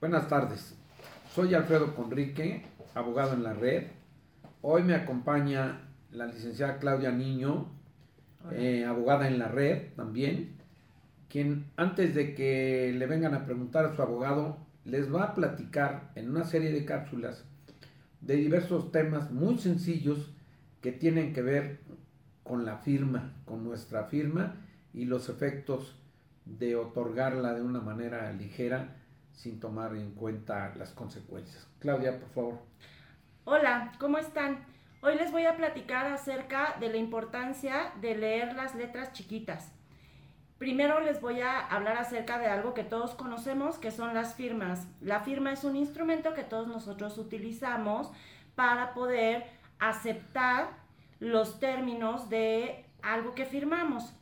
Buenas 0.00 0.28
tardes, 0.28 0.76
soy 1.34 1.54
Alfredo 1.54 1.96
Conrique, 1.96 2.62
abogado 2.94 3.34
en 3.34 3.42
la 3.42 3.52
red. 3.52 3.88
Hoy 4.62 4.84
me 4.84 4.94
acompaña 4.94 5.80
la 6.12 6.26
licenciada 6.26 6.78
Claudia 6.78 7.10
Niño, 7.10 7.66
eh, 8.52 8.84
abogada 8.84 9.26
en 9.26 9.40
la 9.40 9.48
red 9.48 9.88
también, 9.96 10.56
quien 11.28 11.66
antes 11.76 12.14
de 12.14 12.36
que 12.36 12.94
le 12.96 13.06
vengan 13.06 13.34
a 13.34 13.44
preguntar 13.44 13.86
a 13.86 13.96
su 13.96 14.00
abogado, 14.00 14.58
les 14.84 15.12
va 15.12 15.24
a 15.24 15.34
platicar 15.34 16.12
en 16.14 16.30
una 16.30 16.44
serie 16.44 16.70
de 16.70 16.84
cápsulas 16.84 17.44
de 18.20 18.36
diversos 18.36 18.92
temas 18.92 19.32
muy 19.32 19.58
sencillos 19.58 20.32
que 20.80 20.92
tienen 20.92 21.32
que 21.32 21.42
ver 21.42 21.80
con 22.44 22.64
la 22.64 22.78
firma, 22.78 23.34
con 23.44 23.64
nuestra 23.64 24.04
firma 24.04 24.54
y 24.94 25.06
los 25.06 25.28
efectos 25.28 25.96
de 26.58 26.76
otorgarla 26.76 27.54
de 27.54 27.62
una 27.62 27.80
manera 27.80 28.32
ligera 28.32 28.96
sin 29.32 29.60
tomar 29.60 29.94
en 29.94 30.12
cuenta 30.12 30.74
las 30.76 30.92
consecuencias. 30.92 31.68
Claudia, 31.78 32.18
por 32.18 32.28
favor. 32.30 32.58
Hola, 33.44 33.92
¿cómo 33.98 34.18
están? 34.18 34.64
Hoy 35.00 35.14
les 35.14 35.30
voy 35.30 35.44
a 35.44 35.56
platicar 35.56 36.06
acerca 36.06 36.76
de 36.80 36.88
la 36.88 36.96
importancia 36.96 37.92
de 38.00 38.16
leer 38.16 38.54
las 38.54 38.74
letras 38.74 39.12
chiquitas. 39.12 39.72
Primero 40.58 40.98
les 41.00 41.20
voy 41.20 41.40
a 41.40 41.60
hablar 41.60 41.98
acerca 41.98 42.38
de 42.38 42.46
algo 42.46 42.74
que 42.74 42.82
todos 42.82 43.14
conocemos, 43.14 43.78
que 43.78 43.92
son 43.92 44.12
las 44.12 44.34
firmas. 44.34 44.88
La 45.00 45.20
firma 45.20 45.52
es 45.52 45.62
un 45.62 45.76
instrumento 45.76 46.34
que 46.34 46.42
todos 46.42 46.66
nosotros 46.66 47.16
utilizamos 47.16 48.10
para 48.56 48.92
poder 48.92 49.44
aceptar 49.78 50.70
los 51.20 51.60
términos 51.60 52.28
de 52.28 52.86
algo 53.02 53.36
que 53.36 53.44
firmamos. 53.44 54.12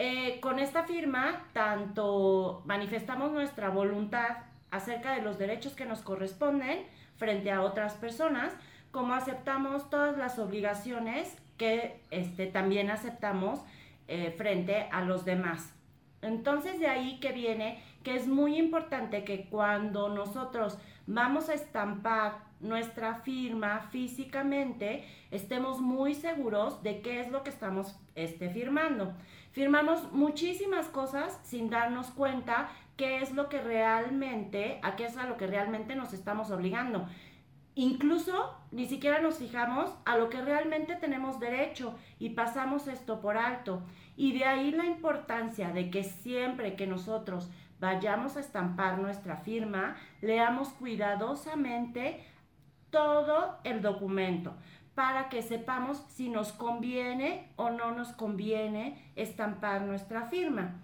Eh, 0.00 0.38
con 0.40 0.60
esta 0.60 0.84
firma, 0.84 1.42
tanto 1.52 2.62
manifestamos 2.66 3.32
nuestra 3.32 3.68
voluntad 3.68 4.38
acerca 4.70 5.12
de 5.12 5.22
los 5.22 5.38
derechos 5.38 5.74
que 5.74 5.86
nos 5.86 6.02
corresponden 6.02 6.86
frente 7.16 7.50
a 7.50 7.62
otras 7.62 7.94
personas, 7.94 8.52
como 8.92 9.14
aceptamos 9.14 9.90
todas 9.90 10.16
las 10.16 10.38
obligaciones 10.38 11.36
que 11.56 12.00
este, 12.12 12.46
también 12.46 12.90
aceptamos 12.90 13.60
eh, 14.06 14.32
frente 14.38 14.88
a 14.92 15.02
los 15.02 15.24
demás. 15.24 15.74
Entonces 16.22 16.80
de 16.80 16.88
ahí 16.88 17.20
que 17.20 17.32
viene 17.32 17.82
que 18.02 18.16
es 18.16 18.26
muy 18.26 18.56
importante 18.56 19.24
que 19.24 19.46
cuando 19.48 20.08
nosotros 20.08 20.78
vamos 21.06 21.48
a 21.48 21.54
estampar 21.54 22.38
nuestra 22.60 23.16
firma 23.16 23.80
físicamente, 23.90 25.04
estemos 25.30 25.80
muy 25.80 26.14
seguros 26.14 26.82
de 26.82 27.00
qué 27.00 27.20
es 27.20 27.30
lo 27.30 27.42
que 27.42 27.50
estamos 27.50 27.96
este, 28.14 28.50
firmando. 28.50 29.14
Firmamos 29.52 30.12
muchísimas 30.12 30.86
cosas 30.86 31.38
sin 31.44 31.70
darnos 31.70 32.08
cuenta 32.10 32.68
qué 32.96 33.22
es 33.22 33.32
lo 33.32 33.48
que 33.48 33.60
realmente, 33.60 34.80
a 34.82 34.96
qué 34.96 35.06
es 35.06 35.16
a 35.16 35.26
lo 35.26 35.36
que 35.36 35.46
realmente 35.46 35.94
nos 35.94 36.12
estamos 36.12 36.50
obligando. 36.50 37.08
Incluso 37.78 38.56
ni 38.72 38.86
siquiera 38.86 39.20
nos 39.20 39.38
fijamos 39.38 39.88
a 40.04 40.16
lo 40.16 40.30
que 40.30 40.42
realmente 40.42 40.96
tenemos 40.96 41.38
derecho 41.38 41.94
y 42.18 42.30
pasamos 42.30 42.88
esto 42.88 43.20
por 43.20 43.36
alto. 43.36 43.84
Y 44.16 44.36
de 44.36 44.46
ahí 44.46 44.72
la 44.72 44.84
importancia 44.84 45.70
de 45.70 45.88
que 45.88 46.02
siempre 46.02 46.74
que 46.74 46.88
nosotros 46.88 47.48
vayamos 47.78 48.36
a 48.36 48.40
estampar 48.40 48.98
nuestra 48.98 49.36
firma, 49.36 49.94
leamos 50.20 50.70
cuidadosamente 50.70 52.26
todo 52.90 53.60
el 53.62 53.80
documento 53.80 54.54
para 54.96 55.28
que 55.28 55.42
sepamos 55.42 55.98
si 56.08 56.30
nos 56.30 56.50
conviene 56.50 57.52
o 57.54 57.70
no 57.70 57.92
nos 57.92 58.08
conviene 58.08 59.12
estampar 59.14 59.82
nuestra 59.82 60.22
firma. 60.22 60.82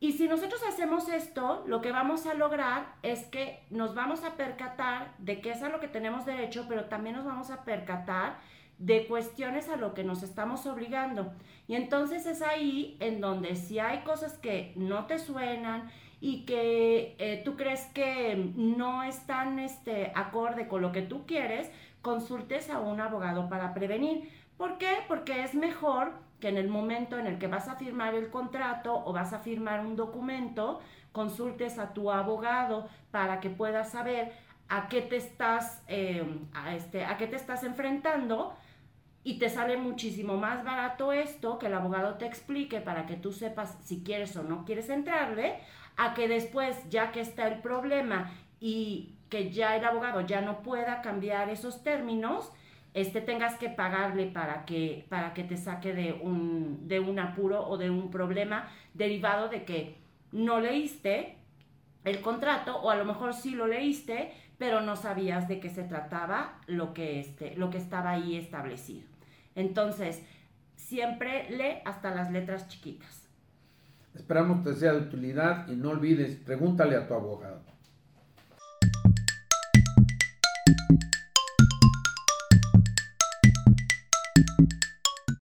Y 0.00 0.12
si 0.12 0.28
nosotros 0.28 0.60
hacemos 0.68 1.08
esto, 1.08 1.64
lo 1.66 1.80
que 1.80 1.90
vamos 1.90 2.26
a 2.26 2.34
lograr 2.34 2.94
es 3.02 3.26
que 3.26 3.64
nos 3.70 3.94
vamos 3.94 4.22
a 4.22 4.36
percatar 4.36 5.14
de 5.18 5.40
que 5.40 5.50
es 5.50 5.62
a 5.62 5.68
lo 5.68 5.80
que 5.80 5.88
tenemos 5.88 6.24
derecho, 6.24 6.66
pero 6.68 6.84
también 6.84 7.16
nos 7.16 7.24
vamos 7.24 7.50
a 7.50 7.64
percatar 7.64 8.38
de 8.78 9.06
cuestiones 9.06 9.68
a 9.68 9.76
lo 9.76 9.94
que 9.94 10.04
nos 10.04 10.22
estamos 10.22 10.66
obligando. 10.66 11.32
Y 11.66 11.74
entonces 11.74 12.26
es 12.26 12.42
ahí 12.42 12.96
en 13.00 13.20
donde 13.20 13.56
si 13.56 13.78
hay 13.78 14.00
cosas 14.00 14.38
que 14.38 14.72
no 14.76 15.06
te 15.06 15.18
suenan 15.18 15.90
y 16.20 16.44
que 16.44 17.16
eh, 17.18 17.42
tú 17.44 17.56
crees 17.56 17.86
que 17.86 18.52
no 18.56 19.02
están 19.02 19.58
este, 19.58 20.12
acorde 20.14 20.68
con 20.68 20.82
lo 20.82 20.92
que 20.92 21.02
tú 21.02 21.26
quieres, 21.26 21.70
consultes 22.02 22.70
a 22.70 22.80
un 22.80 23.00
abogado 23.00 23.48
para 23.48 23.74
prevenir. 23.74 24.30
¿Por 24.56 24.78
qué? 24.78 24.98
Porque 25.06 25.42
es 25.42 25.54
mejor 25.54 26.12
que 26.40 26.48
en 26.48 26.56
el 26.56 26.68
momento 26.68 27.18
en 27.18 27.26
el 27.26 27.38
que 27.38 27.48
vas 27.48 27.68
a 27.68 27.76
firmar 27.76 28.14
el 28.14 28.30
contrato 28.30 29.02
o 29.04 29.12
vas 29.12 29.32
a 29.32 29.40
firmar 29.40 29.80
un 29.80 29.96
documento, 29.96 30.80
consultes 31.12 31.78
a 31.78 31.92
tu 31.92 32.12
abogado 32.12 32.88
para 33.10 33.40
que 33.40 33.50
puedas 33.50 33.90
saber 33.90 34.32
a 34.68 34.88
qué 34.88 35.00
te 35.00 35.16
estás, 35.16 35.82
eh, 35.88 36.24
a 36.54 36.74
este, 36.76 37.04
a 37.04 37.16
qué 37.16 37.26
te 37.26 37.36
estás 37.36 37.64
enfrentando 37.64 38.54
y 39.28 39.34
te 39.34 39.50
sale 39.50 39.76
muchísimo 39.76 40.38
más 40.38 40.64
barato 40.64 41.12
esto 41.12 41.58
que 41.58 41.66
el 41.66 41.74
abogado 41.74 42.14
te 42.14 42.24
explique 42.24 42.80
para 42.80 43.04
que 43.04 43.14
tú 43.14 43.30
sepas 43.30 43.76
si 43.84 44.02
quieres 44.02 44.34
o 44.36 44.42
no 44.42 44.64
quieres 44.64 44.88
entrarle, 44.88 45.58
a 45.98 46.14
que 46.14 46.28
después, 46.28 46.74
ya 46.88 47.12
que 47.12 47.20
está 47.20 47.46
el 47.46 47.60
problema 47.60 48.32
y 48.58 49.16
que 49.28 49.50
ya 49.50 49.76
el 49.76 49.84
abogado 49.84 50.22
ya 50.22 50.40
no 50.40 50.62
pueda 50.62 51.02
cambiar 51.02 51.50
esos 51.50 51.82
términos, 51.82 52.50
este, 52.94 53.20
tengas 53.20 53.58
que 53.58 53.68
pagarle 53.68 54.28
para 54.28 54.64
que, 54.64 55.04
para 55.10 55.34
que 55.34 55.44
te 55.44 55.58
saque 55.58 55.92
de 55.92 56.14
un, 56.14 56.88
de 56.88 56.98
un 56.98 57.18
apuro 57.18 57.68
o 57.68 57.76
de 57.76 57.90
un 57.90 58.10
problema 58.10 58.70
derivado 58.94 59.50
de 59.50 59.64
que 59.66 59.98
no 60.32 60.58
leíste 60.58 61.36
el 62.04 62.22
contrato 62.22 62.78
o 62.78 62.88
a 62.88 62.96
lo 62.96 63.04
mejor 63.04 63.34
sí 63.34 63.50
lo 63.50 63.66
leíste, 63.66 64.32
pero 64.56 64.80
no 64.80 64.96
sabías 64.96 65.48
de 65.48 65.60
qué 65.60 65.68
se 65.68 65.84
trataba 65.84 66.60
lo 66.66 66.94
que, 66.94 67.20
este, 67.20 67.56
lo 67.56 67.68
que 67.68 67.76
estaba 67.76 68.12
ahí 68.12 68.34
establecido. 68.34 69.17
Entonces, 69.58 70.22
siempre 70.76 71.50
lee 71.50 71.82
hasta 71.84 72.14
las 72.14 72.30
letras 72.30 72.68
chiquitas. 72.68 73.28
Esperamos 74.14 74.64
que 74.64 74.72
sea 74.74 74.92
de 74.92 75.00
utilidad 75.00 75.66
y 75.66 75.74
no 75.74 75.90
olvides, 75.90 76.36
pregúntale 76.36 76.94
a 76.94 77.08
tu 77.08 77.14
abogado. 77.14 77.60